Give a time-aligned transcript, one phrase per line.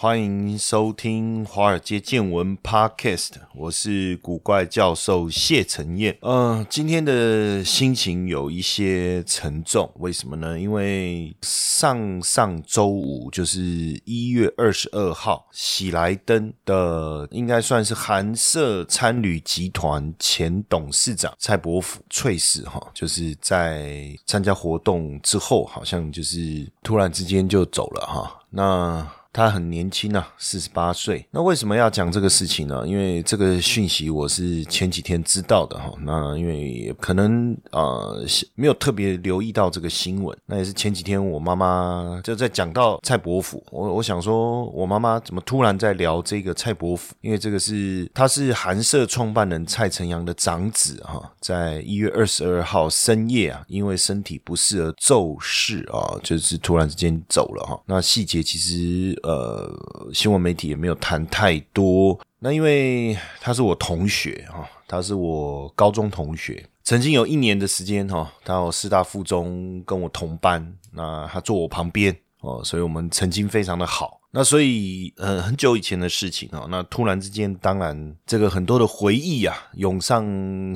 [0.00, 6.16] 欢迎收听《华尔街见闻》Podcast，我是古怪教授谢承彦。
[6.22, 10.58] 嗯，今天的心情有一些沉重，为什么呢？
[10.58, 13.60] 因为上上周五就是
[14.06, 28.40] 一月二十二号，喜来登的应该算是韩社参旅集团前董事长蔡伯甫翠世哈，就是在参加活动之后，好像就是突然之间就走了哈。
[28.48, 31.24] 那他很年轻啊，四十八岁。
[31.30, 32.82] 那为什么要讲这个事情呢？
[32.86, 35.92] 因为这个讯息我是前几天知道的哈。
[36.02, 38.24] 那因为可能呃
[38.56, 40.36] 没有特别留意到这个新闻。
[40.46, 47.14] 那也是前几天我妈妈就在讲到蔡伯甫，我我想说我妈妈怎么突然在聊这个蔡伯甫？
[47.20, 57.80] 因为这个是他是韩社创办人蔡成阳的长子哈，在一月二十二号深夜啊，因为身体不适而骤逝啊，就是突然之间走了哈。
[57.86, 59.16] 那细节其实。
[59.22, 59.70] 呃，
[60.12, 62.18] 新闻媒体也没有谈太多。
[62.38, 74.18] 那因为他是我同学哈，他是我高中同学，曾经有一年的时间哈，他有师大附中跟我同班，那他坐我旁边哦，所以我们曾经非常的好。
[74.30, 80.24] 那所以呃，很久以前的事情哦，那突然之间，当然这个很多的回忆啊涌上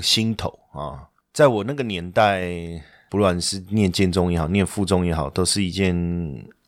[0.02, 2.50] 心头啊，在我那个年代，
[3.08, 5.94] 不管是念建中也好，念附中也好，都是一件。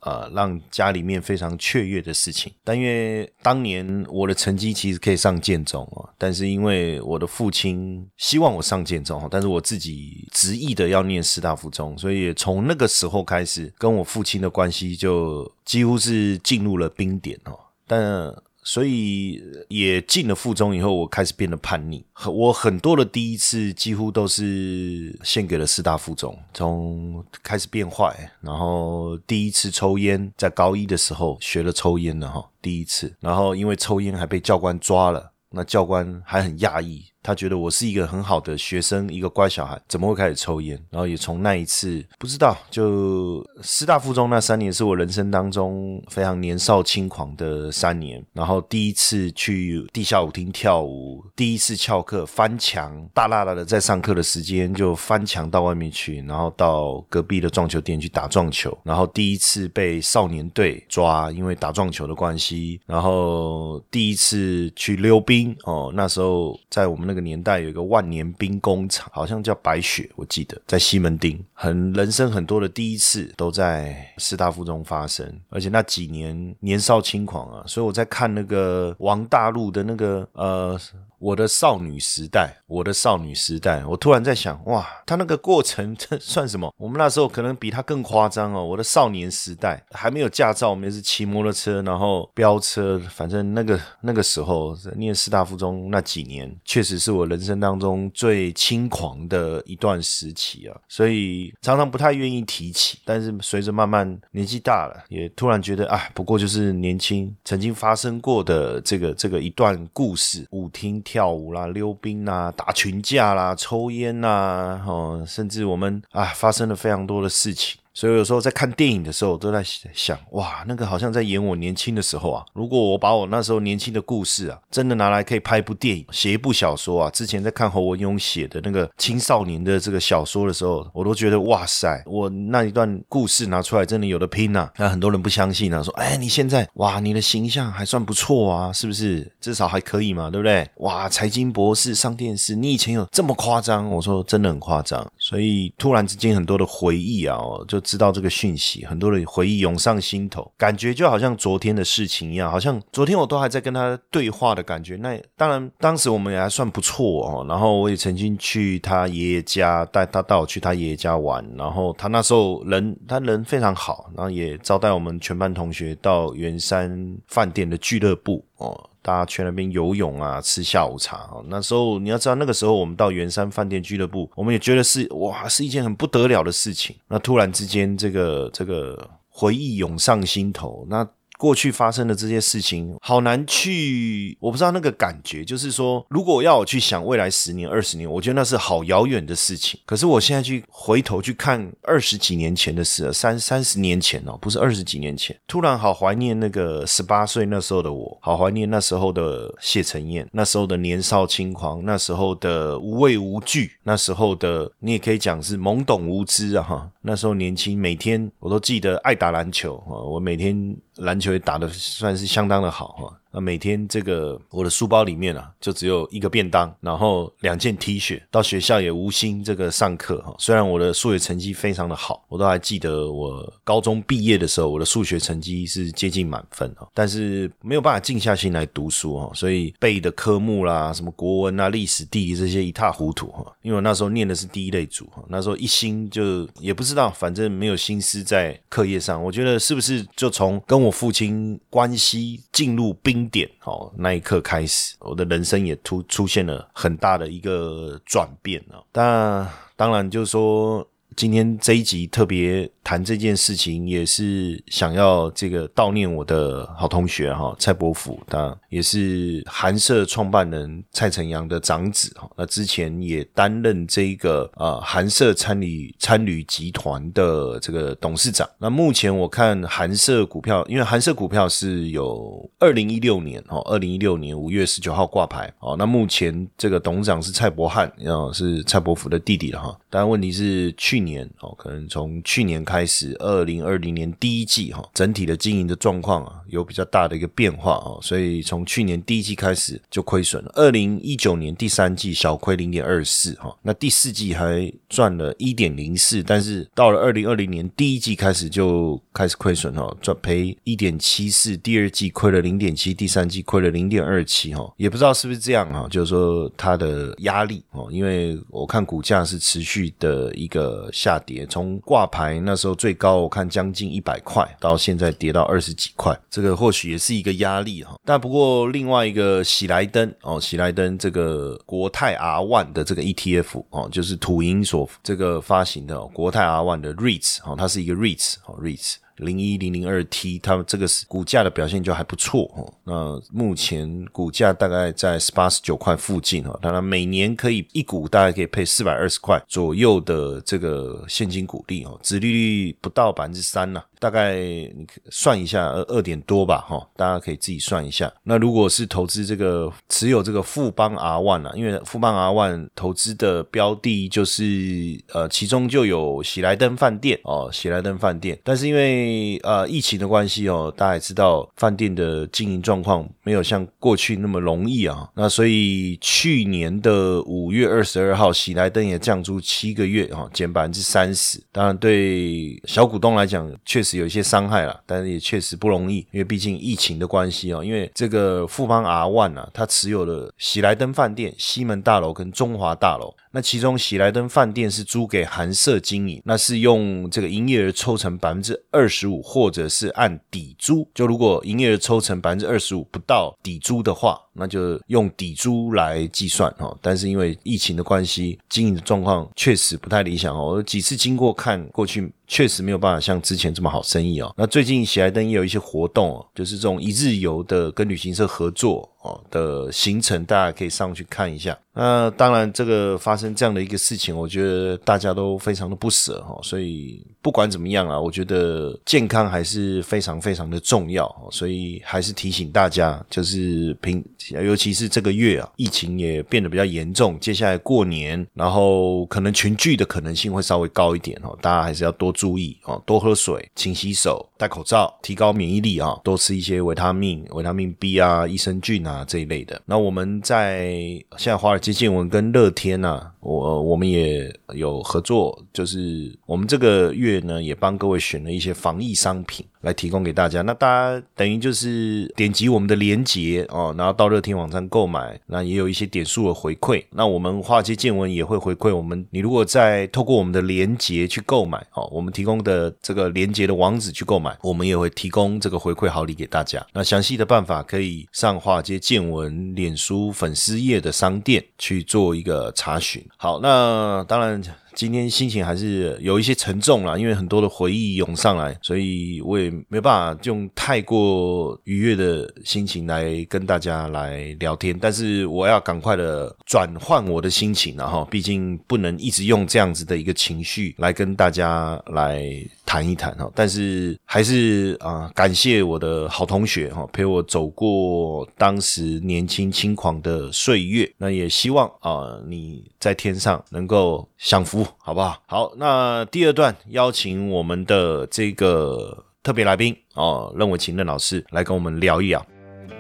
[0.07, 2.53] 呃，让家里面非常雀跃的事情。
[2.63, 17.59] 但因为当年我的成绩其实可以上建中哦，但是因为我的父亲希望我上建中但是我自己执意的要念师大附中，所以从那个时候开始，跟我父亲的关系就几乎是进入了冰点哦。
[17.89, 18.33] 但
[18.67, 22.05] 所以也进了附中以后，我开始变得叛逆。
[22.27, 26.37] 我很多的第一次几乎都是献给了四大附中。
[26.53, 33.15] 从开始变坏，然后第一次抽烟，在高一的时候学了抽烟了哈，第一次。
[33.21, 37.05] 然后因为抽烟还被教官抓了，那教官还很讶异。
[37.27, 40.81] 他觉得我是一个很好的学生，一个乖小孩，怎么会开始抽烟？
[40.91, 48.25] 然后也从那一次不知道，就师大附中那三年是我人生当中非常年少轻狂的三年。
[48.33, 58.79] 然后第一次去地下舞厅跳舞，第一次翘课翻墙，大大的在上课的时间就翻墙到外面去，然后到隔壁的撞球店去打撞球。
[58.85, 62.81] 然后第一次被少年队抓，因为打撞球的关系。
[62.87, 67.16] 然后第一次去溜冰哦，那时候在我们那。
[67.17, 80.79] 个年代有一个万年兵工厂，好像叫白雪，我记得在西门町，很人生很多的第一次都在士大夫中发生，而且那几年年少轻狂啊，所以我在看那个王大陆的那个呃。
[81.19, 86.73] 我的少女时代，我的少女时代，我突然在想，哇，他那个过程 这算什么？
[86.77, 88.63] 我们那时候可能比他更夸张哦。
[88.63, 100.77] 我的少年时代还没有驾照，我们也是骑摩托车，然后飙车，反正那个那个时候念师大附中那几年，确实是我人生当中最轻狂的一段时期啊。
[100.87, 111.03] 所以常常不太愿意提起，但是随着慢慢年纪大了，也突然觉得啊，不过就是年轻曾经发生过的这个这个一段故事，舞厅。
[111.17, 117.81] 跳舞啦，溜冰啦，打群架啦，抽烟啦，哦，甚至我们啊，发生了非常多的事情。
[117.97, 119.65] 所以有时候在看电影的时候，都在
[119.95, 122.45] 想，哇，那个好像在演我年轻的时候啊。
[122.53, 127.11] 如果我把我那时候年轻的故事啊，真的拿来可以拍一部电影，写一部小说啊。
[127.11, 134.71] 之前在看侯文勇写的那个青少年的这个小说的时候，我都觉得哇塞，我那一段故事拿出来真的有的拼呐。
[134.77, 139.33] 那很多人不相信啊，说，哎，你现在哇，你的形象还算不错啊，是不是？
[139.41, 140.69] 至少还可以嘛，对不对？
[140.81, 143.89] 哇，财经博士上电视，你以前有这么夸张？
[143.89, 145.11] 我说真的很夸张。
[145.27, 147.81] 所以突然之间很多的回忆啊，就。
[147.87, 154.97] 知道这个讯息，很多的回忆涌上心头，感觉就好像昨天的事情一样，好像昨天我都还在跟他对话的感觉。
[154.97, 157.47] 那当然，当时我们也还算不错哦。
[157.49, 161.49] 然后我也曾经去他爷爷家，带他带我去他爷爷家玩。
[161.57, 168.91] 然后他那时候人，他人非常好，然后也招待我们全班同学到圆山饭店的俱乐部哦。
[169.07, 171.31] 大家去那边游泳啊，吃下午茶。
[171.47, 176.97] 那时候你要知道，那个时候我们到圆山饭店俱乐部，我们也觉得是哇，是一件很不得了的事情。
[177.07, 181.09] 那突然之间，这个这个回忆涌上心头，那。
[181.39, 189.79] 过去发生的这些事情，好难去，我不知道那个感觉，就是说，如果要我去想未来十年、二十年，我觉得那是好遥远的事情。
[189.85, 206.91] 可是我现在去回头去看二十几年前的事，三三十年前哦，不是二十几年前，突然好怀念那个十八岁那时候的我，好怀念那时候的谢承彦，那时候的年少轻狂，那时候的无畏无惧，那时候的你也可以讲是懵懂无知啊哈。
[207.09, 213.21] 那时候年轻，每天我都记得爱打篮球啊，我每天篮球也打的算是相当的好哈。
[213.37, 220.35] 啊每天这个我的书包里面啊，就只有一个便当，然后两件 T 恤，到学校也无心这个上课哈。
[220.39, 233.45] 虽然我的数学成绩非常的好，我都还记得我高中毕业的时候，我的数学成绩是接近满分哈，但是没有办法静下心来读书哈，所以背的科目啦，什么国文啊、历史、地理这些一塌糊涂哈。
[233.61, 239.23] 因为我那时候念的是第一类组哈，那时候一心就也不知道，反正没有心思在课业上。
[239.23, 243.26] 我觉得是不是就从跟我父亲关系进入冰。
[243.29, 248.83] 点哦，那一刻开始，我的人生也突出现了很大的一个转变啊。
[248.93, 250.87] 但当然，就是说。
[251.17, 262.31] 今天这一集特别谈这件事情，也是想要这个悼念我的好同学哈蔡伯甫，他也是韩社创办人蔡成阳的长子哈。
[262.37, 268.47] 那之前也担任这一个呃韩社参旅参旅集团的这个董事长。
[268.59, 275.75] 那目前我看韩社股票，因为韩社股票是有二零一六年哦，二零一六年五月十九号挂牌哦。
[275.79, 279.75] 那目前这个董事长是蔡伯汉，然后是蔡伯甫的弟弟了哈。
[279.89, 290.53] 但问题是去年哦，可能从去年开始，二零二零年第一季哈，整体的经营的状况啊，有比较大的一个变化哦，所以从去年第一季开始就亏损了。
[290.55, 309.87] 二零一九年第三季小亏零点二四哈，那第四季还赚了一点零四，但是到了二零二零年第一季开始就开始亏损哈，赚赔一点七四，第二季亏了零点七，第三季亏了零点二七哈，也不知道是不是这样哈，就是说它的压力哦，因为我看股价是持续。
[309.99, 317.97] 的一个下跌，从挂牌那时候最高我看将近一百块，到现在跌到二十几块，这个或许也是一个压力哈。
[318.03, 328.95] 但不过另外一个喜来登哦，喜来登这个国泰 R One 的这个 ETF 哦，就是土银所这个发行的国泰 R One 的 REITs 哦，它是一个 REITs 哦 REITs。
[329.17, 332.73] 零一零零二 T，它这个是股价的表现就还不错哦。
[332.85, 336.59] 那目前股价大概在十八十九块附近哦。
[336.63, 343.83] 当然每年可以一股大概可以配四百二十块左右的这个现金股利哦，殖利率不到百分之三呐。
[343.99, 348.13] 大概你算一下，二二点多吧，哈，大家可以自己算一下。
[348.25, 358.39] 那如果是投资这个持有这个富邦 R One 啊，因为富邦 R One 投资的标的就是呃，其中就有喜来登饭店哦，喜来登饭店。
[358.45, 365.09] 但是因为因为呃疫情的关系哦，大家也知道饭店的经营状况没有像过去那么容易啊。
[365.15, 371.41] 那所以去年的五月二十二号，喜来登也降租七个月哈，减百分之三十。
[371.53, 377.65] 当然对小股东来讲，确实有一些伤害了，但是也确实不容易，因为毕竟疫情的关系哦。
[377.65, 383.15] 因为这个富邦 R One 啊，它持有的喜来登饭店、西门大楼跟中华大楼。
[383.33, 390.89] 那其中喜来登饭店是租给韩社经营，那是用这个营业额抽成百分之二十十五，或者是按底租。
[390.95, 396.75] 就如果营业额抽成百分之二十五不到底租的话，那就用底租来计算哈。
[396.81, 400.55] 但是因为疫情的关系，经营的状况确实不太理想哦。
[400.55, 404.33] 我几次经过看过去，确实没有办法像之前这么好生意哦。
[404.37, 408.91] 那最近喜来登也有一些活动哦，就是这种一日游的跟旅行社合作。
[409.31, 411.59] 的行程，大家可以上去看一下。
[411.79, 416.39] 那当然，这个发生这样的一个事情，我觉得大家都非常的不舍哈。
[416.43, 421.07] 所以不管怎么样啊，我觉得健康还是非常非常的重要。
[421.31, 427.21] 所以还是提醒大家，就是平，尤其是这个月啊，疫情也变得比较严重。
[427.21, 431.37] 接下来过年，然后可能群聚的可能性会稍微高一点哦。
[431.43, 435.99] 大家还是要多注意哦，多喝水，勤洗手，戴口罩，提高免疫力啊。
[436.05, 439.05] 多吃一些维他命，维他命 B 啊，益生菌啊。
[439.07, 439.61] 这一类的。
[439.65, 440.69] 那我们在
[441.17, 449.45] 现在华尔街见闻跟乐天啊，我我们也有合作，就是我们这个月呢，也帮各位选了一些防疫商品。
[449.67, 450.43] 来提供给大家。
[450.43, 456.85] 那大家等于就是点击我们的链接哦，然后到乐天网站购买，那也有一些点数的回馈。
[456.91, 466.65] 那我们华尔街见闻也会回馈我们，你如果在透过我们的链接去购买哦，我们提供的这个链接的网址去购买，我们也会提供这个回馈好礼给大家。
[466.73, 473.05] 那详细的办法可以上华尔街见闻脸书粉丝页的商店去做一个查询。
[473.17, 474.41] 好，那当然。
[474.77, 484.79] 今天心情还是有一些沉重啦，因为很多的回忆涌上来，所以我也没办法用太过愉悦的心情来跟大家来聊天。
[484.79, 492.23] 但是我要赶快的转换我的心情了哈，毕竟不能一直用这样子的一个情绪来跟大家来
[492.67, 493.31] 谈一谈哈。
[493.35, 500.93] 但是还是啊，感谢我的好同学哈，陪我走过当时年轻轻狂的岁月。
[500.99, 504.67] 那也希望啊，你在天上能够享福。
[504.79, 505.23] 好不好？
[505.27, 512.25] 好，那第二段邀请我们的这个特别来宾哦，任伟勤任老师来跟我们聊一聊。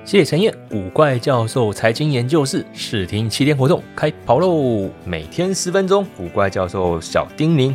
[0.05, 4.89] 谢谢陈燕，古怪教授财经研究室试听七天活动开跑喽！
[5.05, 7.75] 每天十分钟，古怪教授小叮咛。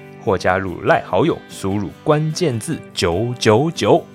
[0.23, 4.05] 或加入赖好友，输入关键字九九九。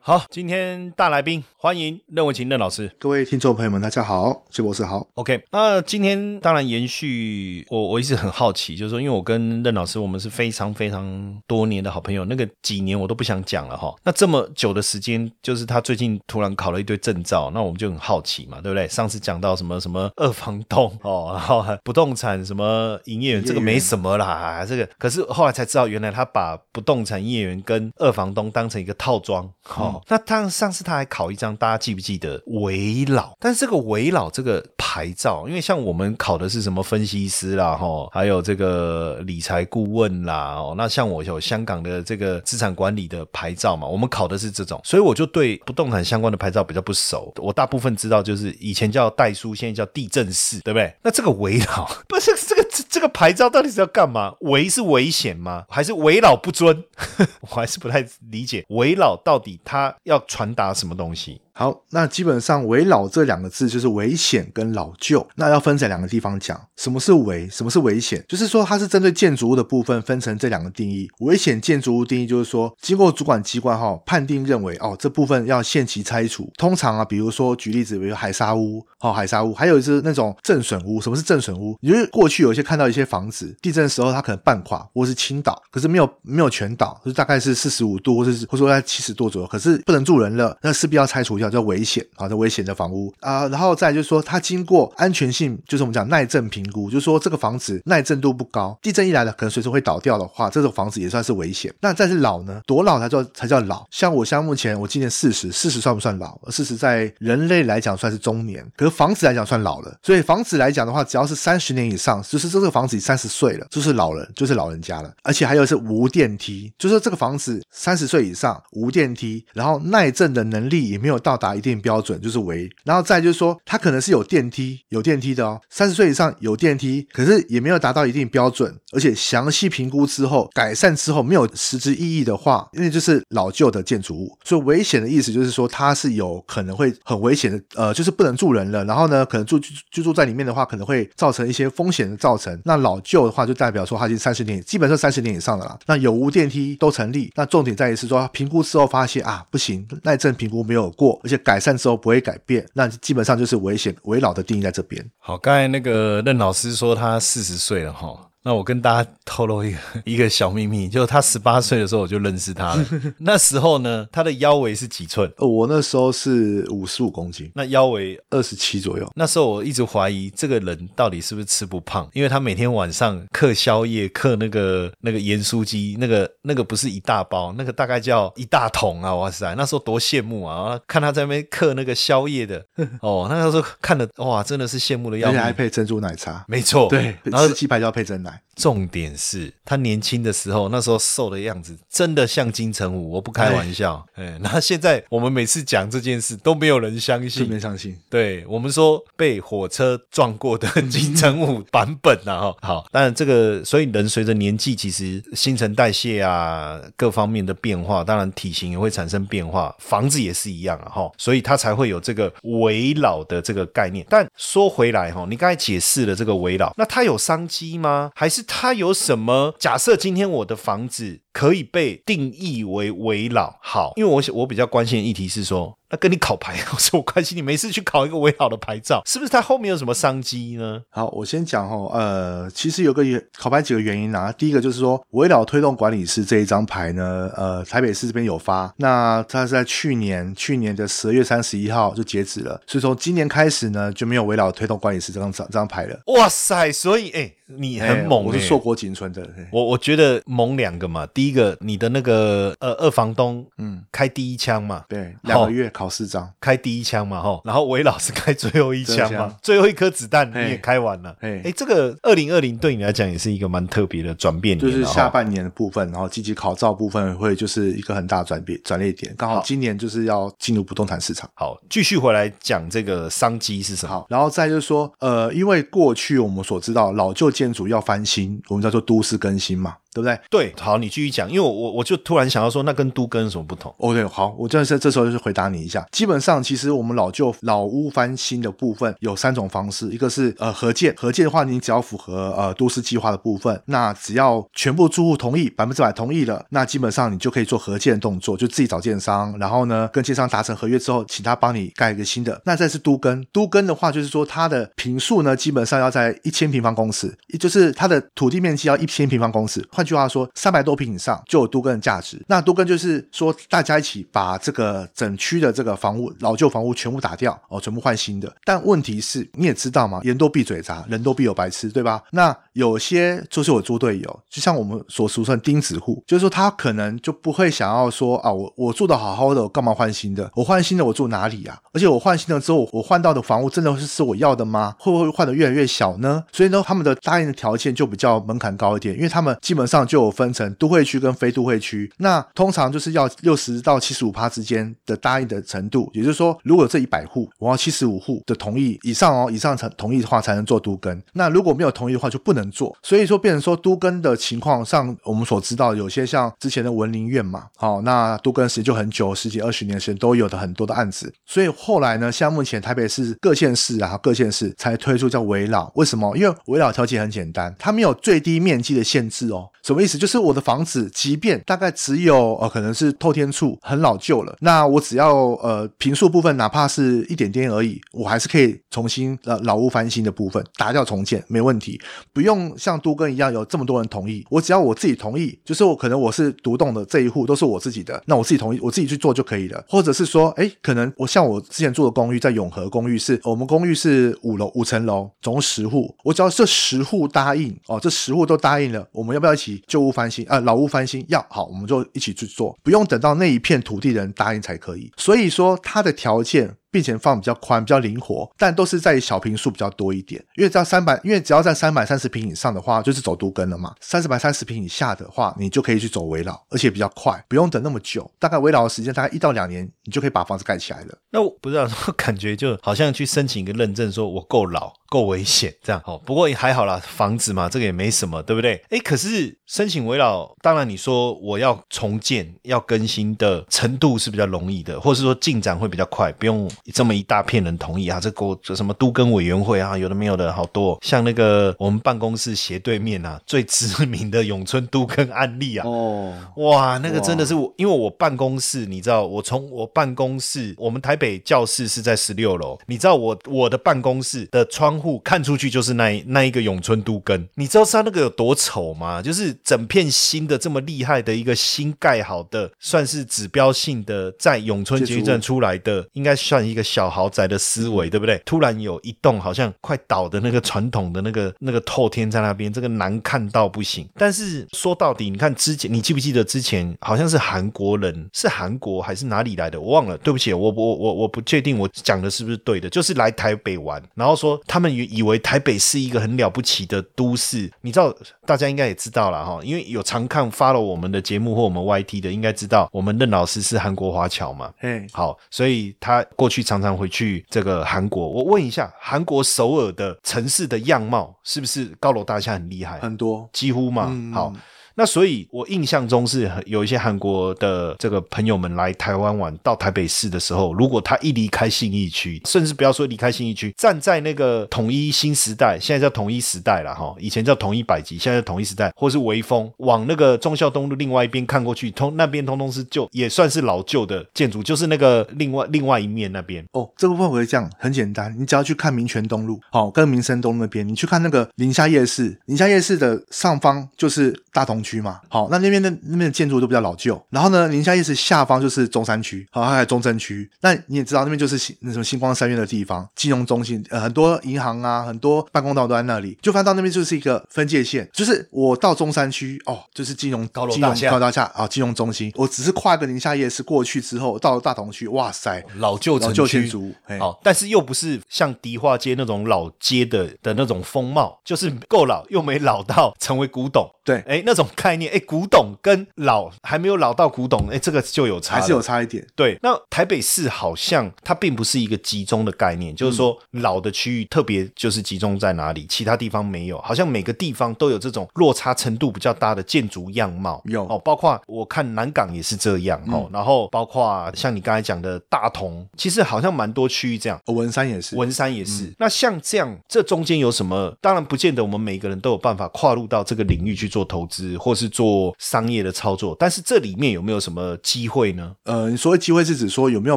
[0.00, 1.44] 好，今天大来宾。
[1.60, 5.04] 欢迎任文琴任老师，各位听众朋友们，大家好，谢博士好。
[5.14, 13.92] OK，那今天当然延续我，我一直很好奇，就是说，因为我跟任老师我们是非常非常多年的好朋友，那个几年我都不想讲了哈。
[14.04, 18.86] 那这么久的时间，就是他最近突然考了一堆证照，那我们就很好奇嘛，对不对？
[18.86, 29.52] 上次讲到什么什么二房东哦， 然后不动产什么营业员，这个没什么啦，这个可是后来才知道，原来他把不动产营业员跟二房东当成一个套装。
[29.64, 31.47] 好，那他上次他还考一张。
[31.56, 33.32] 大家记不记得维老？
[33.38, 47.32] 但是这个维老这个牌照，因为像我们考的是什么分析师啦，哈，还有这个理财顾问啦，哦，那像我有香港的这个资产管理的牌照嘛，我们考的是这种，所以我就对不动产相关的牌照比较不熟。
[47.36, 50.94] 我大部分知道就是以前叫代书，现在叫地震士，对不对？
[51.02, 54.34] 那这个维老 不是这个这个牌照到底是要干嘛？
[54.40, 55.64] 维是危险吗？
[55.68, 56.84] 还是为老不尊？
[57.40, 61.37] 我还是不太理解为老到底他要传达什么东西。
[61.38, 65.26] に好，那基本上“危老”这两个字就是危险跟老旧。
[65.34, 68.24] 那要分在两个地方讲，什么是危，什么是危险？
[68.28, 71.10] 就是说它是针对建筑物的部分分成这两个定义。
[71.18, 76.48] 危险建筑物定义就是说，经过主管机关哈判定认为哦这部分要限期拆除。
[76.56, 81.00] 通常啊，比如说举例子，比如海沙屋，哦海沙屋，还有是那种震损屋。
[81.00, 81.76] 什么是震损屋？
[81.82, 91.47] 就是过去有一些看到一些房子，地震的时候它可能半垮或是倾倒，可是没有没有全倒，就是大概是四十五度或者是或者说在七十度左右，可是不能住人了，那势必要拆除掉。
[91.50, 101.72] 叫危险啊，这危险的房屋啊，然后再就是说，它经过安全性，就是我们讲耐震评估，就是说这个房子耐震度不高，地震一来了，可能随时会倒掉的话，这种房子也算是危险。
[101.80, 103.86] 那再是老呢，多老才叫才叫老？
[103.90, 106.38] 像我像目前我今年四十，四十算不算老？
[106.50, 109.98] 四十在人类来讲算是中年，可是房子来讲算老了。
[110.02, 115.10] 所以房子来讲的话，只要是三十年以上，就是这个房子三十岁了，就是老人，就是老人家了。
[115.22, 121.37] 而且还有是无电梯，就是这个房子三十岁以上无电梯，然后耐震的能力也没有到。
[121.38, 125.60] 达一定标准就是为，然后再就是说，它可能是有电梯，有电梯的哦。
[125.70, 138.84] 三十岁以上有电梯，可是也没有达到一定标准，而且详细评估之后改善之后没有实质意义的话，因为就是老旧的建筑物，所以危险的意思就是说它是有可能会很危险的，呃，就是不能住人了。
[138.84, 142.60] 然后呢，可能住居住在里面的话，可能会造成一些风险的造成。
[142.64, 145.78] 那老旧的话，就代表说它已经三十年，基本上三十年以上的了。
[145.86, 147.30] 那有无电梯都成立。
[147.36, 151.20] 那重点在于是说评估之后发现啊，不行，耐震评估没有过。
[151.28, 155.04] 而且改善之后不会改变，那基本上就是危险、危老的定义在这边。
[155.18, 158.27] 好，刚才那个任老师说他四十岁了哈。
[158.44, 162.86] 那我跟大家透露一个 一个小秘密，就是他十八岁的时候我就认识他了。
[163.18, 165.30] 那时候呢，他的腰围是几寸？
[165.38, 169.10] 我那时候是五十五公斤，那腰围二十七左右。
[169.14, 179.14] 那时候我一直怀疑这个人到底是不是吃不胖，因为他每天晚上嗑宵夜，嗑那个那个盐酥鸡，那个那个不是一大包，那个大概叫一大桶啊！
[179.14, 180.78] 哇塞，那时候多羡慕啊！
[180.86, 182.64] 看他在那边嗑那个宵夜的
[183.02, 185.38] 哦，那个时候看的哇，真的是羡慕的要命。
[185.38, 188.27] 还配珍珠奶茶，没错，对，然后鸡排就要配珍奶。
[188.28, 188.47] 来。
[188.58, 194.04] 重点是他年轻的时候，那时候瘦的样子真的像金城武，我不开玩笑。
[194.14, 197.96] 哎，那现在我们每次讲这件事都没有人相信，没相信。
[198.10, 214.04] 对我们说被火车撞过的金城武版本啊， 哈，好，当然这个，所以人随着年纪，其实新陈代谢啊，各方面的变化，当然体型也会产生变化，房子也是一样啊，哈，所以它才会有这个围老的这个概念。
[214.10, 218.10] 但说回来哈，你刚才解释了这个围老，那它有商机吗？
[218.16, 219.54] 还是它有什么？
[219.58, 225.78] 假设今天我的房子可以被定义为围老，好，因为我我比较关心的议题是说。
[225.90, 227.34] 那跟你考牌有什么关系？
[227.34, 230.82] 你没事去考一个维老的牌照，是不是它后面有什么商机呢？
[230.90, 234.30] 好，我先讲哦，呃，其实有个原考牌几个原因啊。
[234.30, 245.98] 第一个就是说，维老推动管理师这一张牌呢，呃，台北市这边有发，那它是在去年去年的十二月三十一号就截止了，所以从今年开始呢，就没有维老推动管理师这张这张牌了。
[246.08, 249.26] 哇塞，所以哎，你很猛，我是硕果仅存的。
[249.50, 255.68] 我我觉得猛两个嘛，第一个你的那个呃二房东，嗯，开第一枪嘛，对，两个月。
[255.78, 269.42] 考四张，开第一枪嘛，哈，然后韦老师开最后一枪嘛，最后一颗子弹你也开完了，哎，哎，这个二零二零对你来讲也是一个蛮特别的转变，就是下半年的部分，然后积极考照部分会就是一个很大转变转捩点，刚好。
[269.44, 271.28] 今年就是要进入不动产市场。
[271.34, 273.92] 好，继续回来讲这个商机是什么？
[273.92, 279.76] 好，然后再就是说，呃，因为过去我们所知道老旧建筑要翻新，我们叫做都市更新嘛。
[279.92, 280.18] 对不对？
[280.30, 285.86] 对，好，你继续讲，因为我我我就突然想到说，那跟都跟有什么不同？OK，好，我真的是这时候就是回答你一下。
[285.90, 302.40] 基本上，其实我们老旧老屋翻新的部分有三种方式，一个是呃合建，合建的话，你只要符合呃都市计划的部分，那只要全部住户同意，百分之百同意了，那基本上你就可以做合建动作，就自己找建商，然后呢跟建商达成合约之后，请他帮你盖一个新的。
[302.44, 309.66] 那再是都跟，都跟的话就是说它的平数呢，基本上要在一千平方公尺，也就是它的土地面积要一千平方公尺。
[309.78, 310.58] 换句话说，三百。
[310.68, 312.20] 多平以上就有多根的价值。
[312.26, 318.30] 那多根就是说，大家一起把这个整区的这个房屋老旧房屋全部打掉哦，全部换新的。
[318.44, 322.02] 但问题是，你也知道嘛，言多必嘴杂，人多必有白痴，对吧？
[322.10, 330.28] 那有些就是我猪队友，就像我们所俗称钉子户，就是说他可能就不会想要说啊，我我住的好好的，干嘛换新的？
[330.34, 331.56] 我换新的我住哪里啊？
[331.72, 334.74] 而且我换新了之后，我换到的房屋真的是是我要的吗？
[334.78, 336.24] 会不会换的越来越小呢？
[336.32, 340.48] 所以呢，他们的答应的条件就比较门槛高一点，因为他们基本上就有分成。
[340.58, 351.00] 都会区跟非都会区，那通常就是要六十到七十五趴之间的答应的程度，也就是说，如果这一百户，我要七十五户的同意以上哦，以上才同意的话才能做都更。
[351.12, 352.76] 那如果没有同意的话，就不能做。
[352.82, 361.12] 所以说，变成说都更的情况上，我们所知道有些像之前的文林院嘛，好，那都更时间就很久，十几二十年时间都有的很多的案子。
[361.26, 366.16] 所以后来呢，像目前台北市各县市啊，各县市才推出叫围老，为什么？
[366.16, 369.48] 因为围老条件很简单，它没有最低面积的限制哦。
[369.62, 369.98] 什么意思？
[369.98, 381.78] 就是我的房子，即便大概只有呃，可能是透天处很老旧了，那我只要呃平数部分，哪怕是一点点而已，我还是可以重新呃老屋翻新的部分打掉重建，没问题，
[382.12, 389.64] 不用像都根一样有这么多人同意，我只要我自己同意，就是我可能我是独栋的这一户都是我自己的，那我自己同意，我自己去做就可以了。
[389.68, 399.62] 或者是说，哎，可能我像我之前住的公寓，在永和公寓是，我们公寓是五楼五层楼，总共十户，我只要这十户答应哦，这十户都答应了，我们要不要一起？
[399.66, 404.90] 旧屋翻新啊，老屋翻新要好，我们就一起去做，不用等到那一片土地人答应才可以。
[404.96, 406.56] 所以说，它的条件。
[406.70, 410.24] 并且放比较宽、比较灵活，但都是在小平数比较多一点。
[410.36, 413.74] 因为只要三百，因为只要在三百三十平以上的话，就是走都根了嘛。
[413.80, 418.10] 三十百三十平以下的话，你就可以去走围老，而且比较快，不用等那么久。
[418.18, 420.98] 大概围老的时间大概一到两年，你就可以把房子盖起来了。
[421.10, 425.82] 那我不知道，感觉就好像去申请一个认证，说我够老、够危险这样。
[425.86, 428.62] 哦，不过也还好啦，房子嘛，这个也没什么，对不对？
[428.68, 436.48] 哎，可是申请围老，当然你说我要重建、要更新的程度是比较容易的，或是说进展会比较快，不用。
[436.72, 459.00] 这么一大片人同意啊，这个这什么都跟委员会啊，有的没有的好多，像那个我们办公室斜对面啊，最知名的永春都跟案例啊， 哦，哇，那个真的是我，因为我办公室，你知道，我从我办公室，我们台北教室是在十六楼，你知道我我的办公室的窗户看出去就是那那一个永春都跟，你知道它那个有多丑吗？
[459.00, 466.68] 就是整片新的这么厉害的一个新盖好的，算是指标性的在永春捷运站出来的，应该算一个。
[466.68, 468.20] 小豪宅的思维，对不对？
[468.26, 473.88] 突然有一栋好像快倒的那个传统的那个那个透天在那边，这个难看到不行。
[473.96, 479.58] 但是说到底，你看之前，你记不记得之前好像是韩国人，是韩国还是哪里来的？
[479.58, 487.92] 我忘了，对不起，我我我我不确定我讲的是不是对的，就是来台北玩，然后说他们以以为台北是一个很了不起的都市，你知道，
[488.26, 494.52] 大家应该也知道了哈，因为有常看 follow 我们的节目或我们 YT 的，应该知道我们任老师是韩国华侨嘛。
[494.60, 498.08] 嗯，好，所以他过去常常回去这个韩国。
[498.08, 502.78] 我问一下，韩国首尔的城市的样貌是不是高楼大厦很厉害？
[502.80, 503.88] 很多，几乎嘛。
[503.90, 504.32] 嗯好，
[504.78, 526.46] 那所以我印象中是有一些韩国的这个朋友们来台湾玩，到台北市的时候，如果他一离开信义区，甚至不要说离开信义区，站在那个统一新时代，现在叫统一时代了哈，以前叫统一百集，现在叫统一时代，或是微风，往那个忠孝东路另外一边看过去，通那边通通是旧，也算是老旧的建筑，就是那个另外另外一面那边。
[526.52, 563.68] 哦，这部分我会这样，很简单，你只要去看民权东路，好、跟民生东路那边，你去看那个宁夏夜市，宁夏夜市的上方就是大同区嘛，好、那那边的那边的建筑都比较老旧，然后呢，宁夏夜市下方就是中山区，好、还有中正区，那你也知道那边就是那什么星光三院的地方，金融中心，呃，很多银行啊，很多办公道都在那里，就发现到那边就是一个分界线，就是我到中山区，哦，就是金融高楼大厦高楼大厦啊，金融中心，我只是跨一个宁夏夜市过去之后，到了大同区，哇塞，老旧城老旧区建筑，嘿好，但是又不是像迪化街那种老街的的那种风貌，就是够老又没老到成为古董。
[563.88, 569.06] 对哎，那种概念，哎，古董跟老还没有老到古董，哎，这个就有差了，还是有差一点。
[569.16, 580.42] 对，那台北市好像它并不是一个集中的概念，就是说老的区域特别就是集中在哪里，其他地方没有，好像每个地方都有这种落差程度比较大的建筑样貌。
[580.44, 587.18] 有哦，包括我看南港也是这样哦，然后包括像你刚才讲的大同，其实好像蛮多区域这样。
[587.24, 588.70] 哦文山也是，文山也是。
[588.78, 590.76] 那像这样，这中间有什么？
[590.80, 596.16] 当然不见得我们每个人都有办法跨入到这个领域去做投资，或是做商业的操作。
[596.18, 598.34] 但是这里面有没有什么机会呢？
[598.44, 599.96] 呃，你所谓机会是指说有没有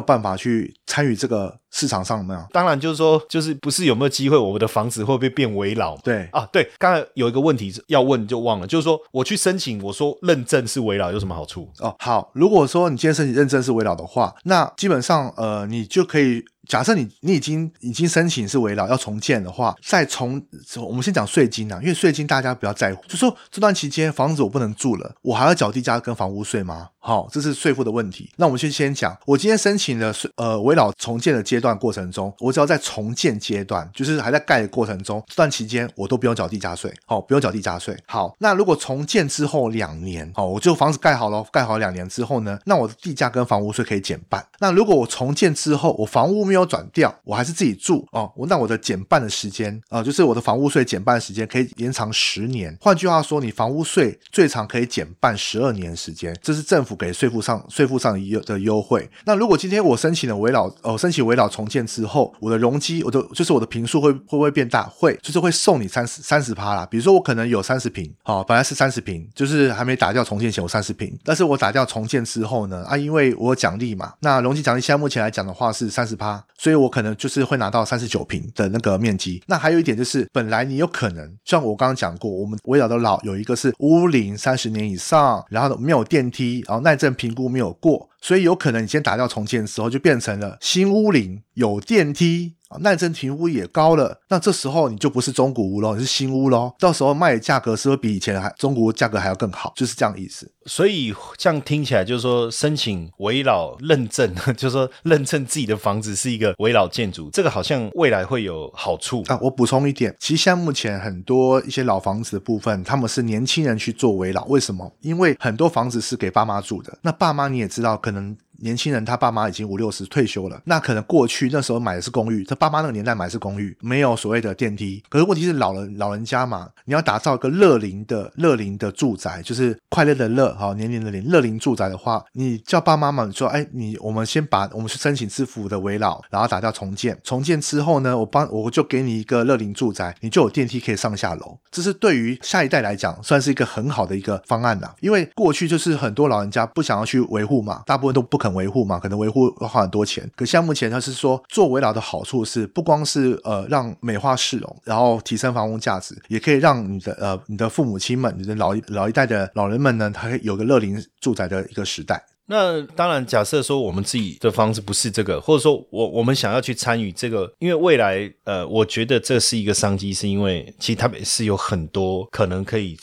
[0.00, 2.40] 办法去参与这个市场上有没有？
[2.52, 5.96] 当然就是说，就是不是有没有机会，我们的房子会不会变围老？
[5.98, 11.68] 对，啊，对，刚才有一个问题要问就忘了，就是说我去申请，我说认证是围老有什么好处？
[11.80, 16.44] 哦，好，如果说你今天申请认证是围老的话，那基本上呃，你就可以。
[16.72, 20.42] 假设你你已经已经申请是围绕要重建的话，再重
[20.76, 26.88] 我们先讲税金啊，因为税金大家不要在乎，就说这段期间房子我不能住了，我还要缴地价跟房屋税吗？
[27.02, 28.30] 好、这是税负的问题。
[28.36, 37.96] 那我们先先讲，我今天申请的税呃围绕重建的阶段过程中，我只要在重建阶段，就是还在盖的过程中，这段期间我都不用缴地价税，好、不用缴地价税。
[38.06, 44.46] 好，那如果重建之后两年，好、我就房子盖好了，盖好两年之后呢，那我的地价跟房屋税可以减半。
[44.60, 52.76] 那如果我重建之后，我房屋没有转掉，我还是自己住哦，那我的减半的时间啊、就是我的房屋税减半的时间可以延长十年。
[52.80, 59.08] 换句话说，你房屋税最长可以减半十二年时间，这是政府给税负上税负上的优的优惠。
[59.24, 64.82] 那如果今天我申请了围绕呃申请围绕重建之后，我的容积我的就是我的平数会会不会变大？
[64.94, 66.86] 会，就是会送你三十三十趴啦。
[66.90, 79.42] 比如说我可能有三十平，好、本来是三十平，就是还没打掉重建前我三十平，但是我打掉重建之后呢，啊，因为我有奖励嘛，那容积奖励现在目前来讲的话是三十趴，所以我可能就是会拿到三十九平的那个面积。
[79.46, 92.54] 那还有一点就是，本来你有可能像我刚刚讲过，我们围绕的老有一个是屋龄三十年以上，然后没有电梯，然后耐震评估没有过，所以有可能你先打掉重建的时候就变成了新屋龄有电梯。
[92.72, 96.72] 啊耐震评估也高了，那这时候你就不是中古屋喽，你是新屋喽。
[96.78, 100.50] 到时候卖的价格是会比以前还中古屋价格还要更好，就是这样意思。
[100.64, 109.22] 所以这样听起来就是说，申请围绕认证， 就是说认证自己的房子是一个围绕建筑，这个好像未来会有好处。
[109.26, 114.90] 啊，我补充一点，其实现在目前很多一些老房子的部分，他们是年轻人去做围绕，为什么？
[115.00, 118.36] 因为很多房子是给爸妈住的，那爸妈你也知道，可能。
[118.62, 125.02] 年轻人他爸妈已经五六十退休了，那可能过去那时候买的是公寓，他爸妈那个年代买的是公寓，没有所谓的电梯。
[125.08, 144.94] 可是问题是老人老人家嘛，你要打造一个乐龄的乐龄的住宅，就是快乐的乐，好，年龄的龄，乐龄住宅的话，你叫爸妈嘛，你说，哎，你我们先把我们去申请支付的围绕，然后打掉重建，重建之后呢，我帮我就给你一个乐龄住宅，你就有电梯可以上下楼，这是对于下一代来讲算是一个很好的一个方案啦。
[145.00, 150.28] 因为过去就是很多老人家不想要去维护嘛，大部分都不肯维护嘛，可能维护要花很多钱。
[150.36, 162.22] 可现在目前他是说做围绕的好处是，不光是呃让美化市容，然后提升房屋价值，也可以让你的呃你的父母亲们，你的老一老一代的老人们呢，他可以有个乐龄住宅的一个时代。
[162.46, 172.98] 那当然，假设说我们自己的房子不是这个，或者说我我们想要去参与这个，因为未来呃，我觉得这是一个商机，是因为其实台北市有很多可能可以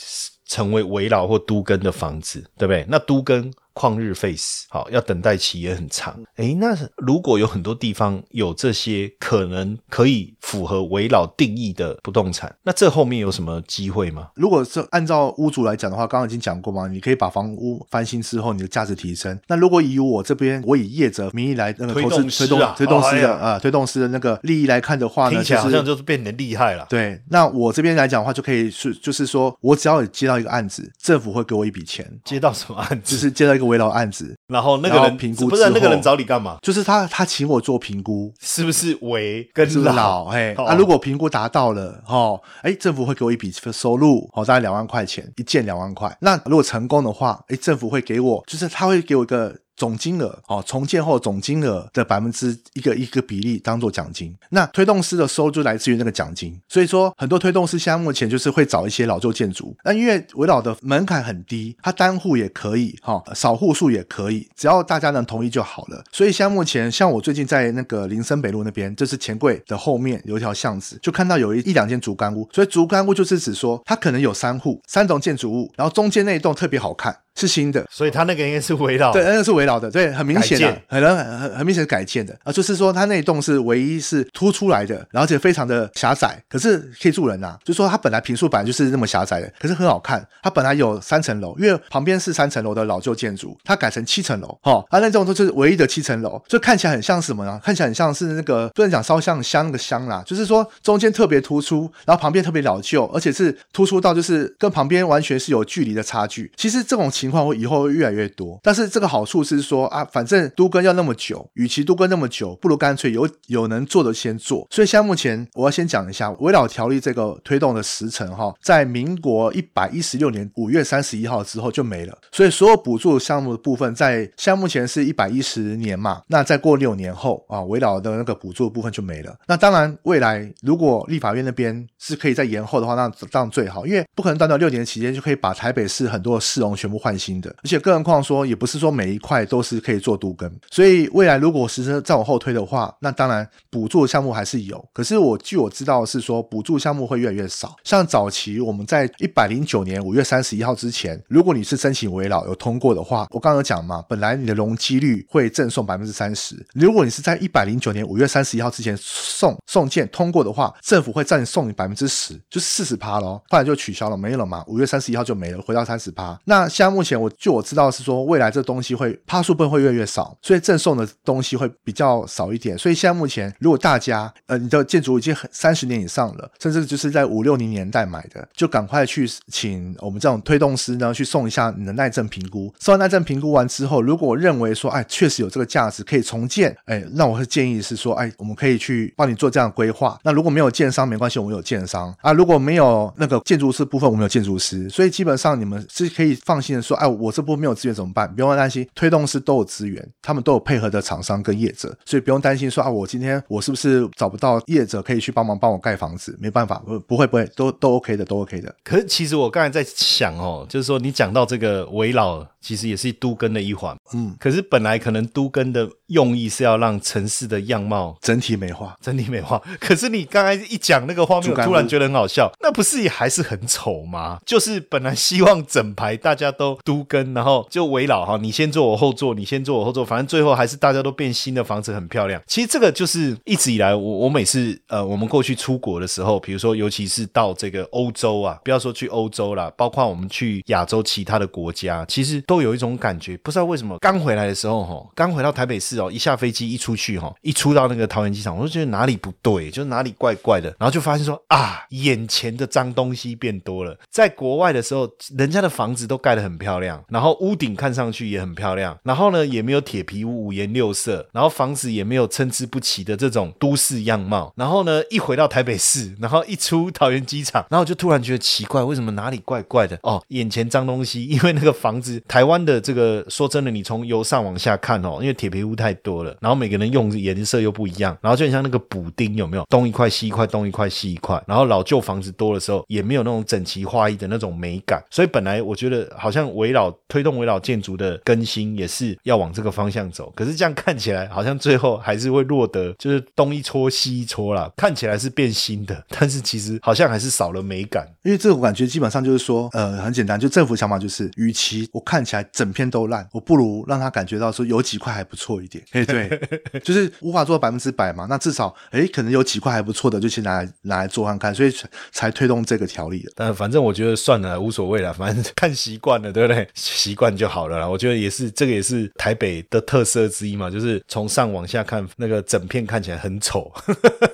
[0.45, 2.85] 成为围绕或都根的房子，对不对？
[2.89, 3.51] 那都根。
[3.73, 6.19] 旷日费时，好，要等待期也很长。
[6.35, 14.29] 诶，那如果有很多地方有这些可能可以符合围绕定义的不动产，那这后面有什么机会吗？
[14.35, 19.39] 如果是按照屋主来讲的话，刚刚已经讲过嘛，你可以把房屋翻新之后，你的价值提升。
[19.47, 26.85] 那如果以我这边，我以业者名义来那个投资推动推动师的啊，推动师的那个利益来看的话呢，听起来好像就是变得厉害了。
[26.89, 32.05] 对，那我这边来讲的话，就可以是就是说我只要接到一个案子，政府会给我一笔钱。
[32.25, 33.15] 接到什么案子？
[33.15, 34.33] 就是接到一个围绕案子。
[34.47, 36.57] 然后那个人评估不是那个人找你干嘛？
[36.61, 40.25] 就是他他请我做评估，是不是围跟老？
[40.29, 46.15] 哎，啊，如果评估达到了，哦，哎，政府会给我一笔收入，哦，大概两万块钱一件两万块。
[46.21, 49.55] 那如果成功的话，哎，政府会给我，就是他会给我一个。
[49.79, 54.35] 总金额哦，重建后总金额的百分之一个一个比例当做奖金。
[54.49, 56.59] 那推动师的收入就来自于那个奖金。
[56.67, 59.73] 所以说，很多推动师现在目前就是会找一些老旧建筑。
[59.85, 66.03] 那因为围绕的门槛很低，它单户也可以哈，少户数也可以，只要大家能同意就好了。
[66.11, 72.45] 所以现在目前，像我最近在那个林森北路那边，就是钱柜的后面有一条巷子，就看到有一一两间竹竿屋。
[72.51, 77.15] 所以竹竿屋就是指说，它可能有三户三栋建筑物，然后中间那一栋特别好看。
[77.35, 82.37] 是新的，所以它那个应该是围绕，对，那个是围绕的，对，很明显的，很很很很明显改建的。
[82.43, 97.59] 啊，就是说它那一栋是唯一是凸出来的，然后且非常的狭窄，可是可以住人呐，就说它本来平数本来就是那么狭窄的，可是很好看，它本来有三层楼，因为旁边是三层楼的老旧建筑，它改成七层楼，哈，它那栋都是唯一的七层楼，就看起来很像什么呢？
[97.63, 106.51] 看起来很像是那个不能讲烧香香那个香啦，就是说中间特别突出，然后旁边特别老旧，而且是突出到就是跟旁边完全是有距离的差距。
[106.55, 114.65] 其实这种情况会以后会越来越多，但是这个好处是说啊，反正都跟要那么久，与其都跟那么久，不如干脆有有能做的先做。
[114.69, 122.17] 所以现在目前我要先讲一下围绕条例这个推动的时程哈，在民国一百一十六年五月三十一号之后就没了。
[122.31, 129.35] 所以所有补助项目的部分，在现在目前是一百一十年嘛，那再过六年后啊，围绕的那个补助部分就没了。
[129.47, 144.83] 那当然，未来如果立法院那边是可以再延后的话，那当然最好，因为不可能短短六年期间就可以把台北市很多的市容全部换换新的，而且更何况说也不是说每一块都是可以做都根，所以未来如果实施再往后推的话，那当然补助项目还是有。
[144.93, 147.75] 可是我据我知道是说补助项目会越来越少。
[147.83, 156.55] 像早期我们在一百零九年五月三十一号之前，如果你是申请围绕有通过的话，我刚刚有讲嘛，本来你的容积率会赠送百分之三十。
[156.73, 163.41] 如果你是在一百零九年五月三十一号之前送送件通过的话，政府会再送你百分之十，就四十趴喽。
[163.49, 164.63] 后来就取消了，没有了嘛。
[164.67, 166.39] 五月三十一号就没了，回到三十趴。
[166.45, 167.89] 那项目目前我就我知道。
[167.91, 172.77] 是说未来这东西会趴数部分会越来越少，所以赠送的东西会比较少一点。
[172.77, 182.73] 所以现在目前，如果大家呃你的建筑已经很三十年以上了，甚至就是在五六零年代买的，就赶快去请我们这种推动师呢去送一下你的耐震评估。
[182.79, 190.19] 送完耐震评估完之后，如果认为说哎确实有这个价值可以重建，哎那我会建议是说哎我们可以去帮你做这样规划。
[190.23, 192.31] 那如果没有建商没关系，我们有建商啊。
[192.33, 194.87] 如果没有那个建筑师部分，我们有建筑师。
[194.89, 197.79] 所以基本上你们是可以放心的说，哎我这部分没有。
[197.79, 198.29] 资源怎么办？
[198.35, 206.37] 不用担心，推动师都有资源，他们都有配合的厂商跟业者，所以不用担心说啊，我今天我是不是找不到业者可以去帮忙帮我盖房子？
[206.41, 208.75] 没办法，不不会不会，都都 OK 的，都 OK 的。
[208.83, 212.45] 可是其实我刚才在想哦，就是说你讲到这个围绕。
[212.61, 219.61] 其实也是都根的一环，嗯，可是本来可能都根的用意是要让城市的样貌整体美化，整体美化。
[219.79, 224.39] 可是你刚才一讲那个画面，我突然觉得很好笑，那不是也还是很丑吗？
[224.45, 232.41] 就是本来希望整排大家都都跟，然后就围绕哈，你先坐我后座，你先坐我后座，反正最后还是大家都变新的房子很漂亮。
[232.45, 242.43] 其实这个就是一直以来，我我每次呃，我们过去出国的时候，比如说尤其是到这个欧洲啊，不要说去欧洲啦，包括我们去亚洲其他的国家，其实。
[242.49, 253.95] 都有一种感觉，不知道为什么，刚回来的时候，哈，刚回到台北市哦，一下飞机一出去，哈，一出到那个桃园机场，我就觉得哪里不对，就哪里怪怪的，然后就发现说啊，眼前的脏东西变多了。
[254.09, 255.07] 在国外的时候，
[255.37, 264.51] 人家的房子都盖得很漂亮，然后屋顶看上去也很漂亮，然后呢，也没有铁皮屋五颜六色，然后房子也没有参差不齐的这种都市样貌。
[264.55, 269.99] 然后呢，一回到台北市，然后一出桃园机场，然后就突然觉得奇怪，为什么哪里怪怪的？
[270.01, 272.38] 哦，眼前脏东西，因为那个房子台。
[272.39, 279.65] 台湾的这个说真的，你从由上往下看哦，因为铁皮屋太多了，然后每个人用颜色又不一样，然后就很像那个补丁有没有？
[279.69, 298.07] 东一块西一块，东一块西一块，然后老旧房子多的时候也没有那种整齐划一的那种美感，所以本来我觉得好像围绕推动围绕建筑的更新也是要往这个方向走，可是这样看起来好像最后还是会落得就是东一撮西一撮啦，看起来是变新的，但是其实好像还是少了美感。
[298.23, 305.83] 因为这种感觉基本上就是说，呃，很简单，就政府想法就是，与其我看起来整片都烂，我不如让他感觉到说有几块还不错一点。
[305.93, 306.29] 哎，对，
[306.83, 313.31] 就是无法做到百分之百嘛，那至少哎，可能有几块还不错的，就先拿来拿来做看看，所以才才推动这个条例的。
[313.35, 316.67] 但反正我觉得算了，无所谓了，反正看习惯了，对不对？
[316.75, 317.89] 习惯就好了啦。
[317.89, 323.71] 我觉得也是，这个也是台北的特色之一嘛，就是从上往下看，那个整片看起来很丑。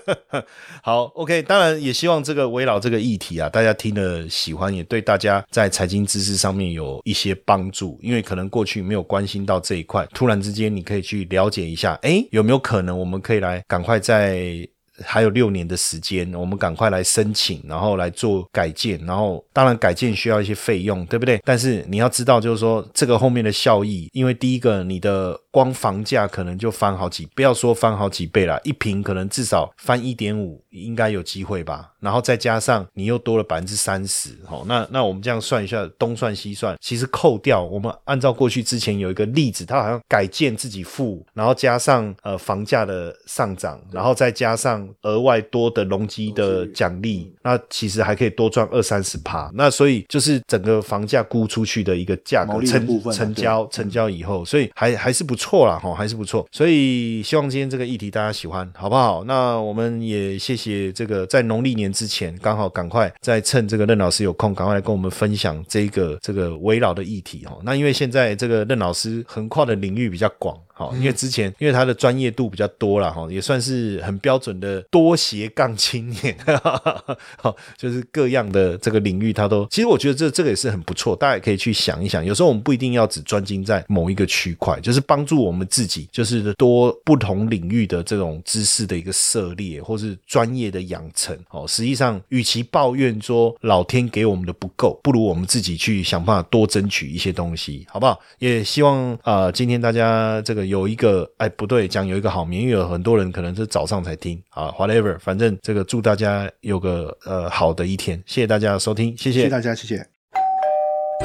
[0.84, 14.68] 好，OK，当然也希望这个围绕这个议题啊，大家听了喜欢，也对大家在财经知识上面有一些帮助，因为可能过去没有关心到这一块，突然之间你可以去了解一下，哎，有没有可能我们可以来赶快在。
[15.04, 19.04] 还有六年的时间，我们赶快来申请，然后来做改建。
[19.06, 21.42] 然后当然改建需要一些费用，对不对？
[21.44, 31.92] 但是你要知道，就是说这个后面的效益，因为第一个你的光房价可能就翻好几，不要说翻好几倍啦，一平可能至少翻一点五，应该有机会吧。
[32.00, 44.85] 然后再加上你又多了百分之三十，哦，那那我们这样算一下，东算西算，其实扣掉我们按照过去之前有一个例子，它好像改建自己付，然后加上呃房价的上涨，然后再加上。
[45.02, 49.50] 额外多的容积的奖励，那其实还可以多赚二三十趴。
[49.54, 56.48] 那所以就是整个房价估出去的一个价格成成交成交以后，所以还还是不错啦，哈，还是不错。
[56.52, 59.24] 所以希望今天这个议题大家喜欢，好不好？
[59.26, 67.58] 那我们也谢谢这个在农历年之前，刚好赶快在趁这个任老师有空，赶快来跟我们分享这个这个围绕的议题哈。
[67.64, 70.58] 那因为现在这个任老师横跨的领域比较广。
[70.78, 76.38] 好，因为之前因为他的专业度比较多了哈，也算是很标准的多斜杠青年，
[77.38, 91.38] 好，就是各样的这个领域他都，其实我觉得这这个也是很不错，大家也可以去想一想，有时候我们不一定要只专精在某一个区块，就是帮助我们自己，就是多不同领域的这种知识的一个涉猎，或是专业的养成。
[91.52, 98.20] 哦，实际上与其抱怨说老天给我们的不够，不如我们自己去想办法多争取一些东西，好不好？
[98.40, 100.66] 也希望啊，今天大家这个。
[100.66, 110.06] 有一个哎，不对，讲有一个好名誉，有很多人可能是早上才听啊，whatever，反正这个祝大家有个呃好的一天，谢谢大家收听，谢谢大家，谢谢。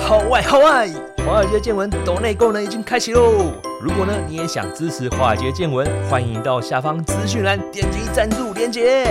[0.00, 0.88] 好外好外，
[1.26, 3.52] 华尔街见闻抖内功能已经开启喽！
[3.82, 9.06] 如果呢你也想支持华尔街见闻，欢迎到下方资讯栏点击赞助连接。